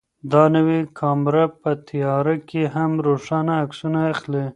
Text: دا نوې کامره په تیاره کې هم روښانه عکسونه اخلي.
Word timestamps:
دا 0.33 0.43
نوې 0.55 0.79
کامره 0.99 1.45
په 1.61 1.71
تیاره 1.87 2.35
کې 2.49 2.61
هم 2.75 2.91
روښانه 3.07 3.53
عکسونه 3.63 3.99
اخلي. 4.13 4.45